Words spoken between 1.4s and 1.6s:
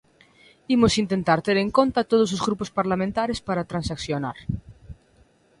ter